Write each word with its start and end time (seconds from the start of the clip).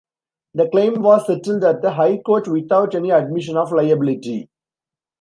The 0.55 0.67
claim 0.67 1.03
was 1.03 1.27
settled 1.27 1.63
at 1.63 1.83
the 1.83 1.91
High 1.91 2.17
Court 2.17 2.47
without 2.47 2.95
any 2.95 3.11
admission 3.11 3.55
of 3.55 3.71
liability. 3.71 4.49